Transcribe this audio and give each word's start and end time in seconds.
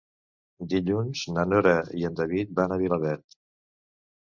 Dilluns 0.71 1.21
na 1.35 1.43
Nora 1.51 1.75
i 2.01 2.07
en 2.11 2.19
David 2.23 2.59
van 2.63 2.75
a 2.75 2.81
Vilaverd. 2.87 3.39